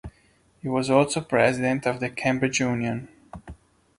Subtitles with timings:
[0.63, 3.07] He was also president of the Cambridge Union.